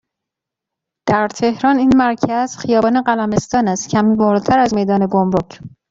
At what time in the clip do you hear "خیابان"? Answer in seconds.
2.57-3.01